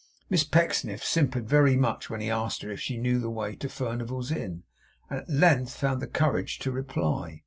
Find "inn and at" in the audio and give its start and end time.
4.31-5.29